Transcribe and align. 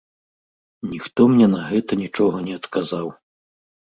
Ніхто 0.93 1.21
мне 1.33 1.47
на 1.55 1.59
гэта 1.69 1.99
нічога 2.03 2.37
не 2.47 2.53
адказаў. 2.61 3.07